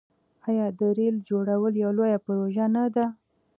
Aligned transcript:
آیا 0.47 0.67
د 0.79 0.81
ریل 0.97 1.15
جوړول 1.29 1.73
یوه 1.83 1.93
لویه 1.97 2.19
پروژه 2.25 2.65
نه 2.75 2.83
وه؟ 2.93 3.05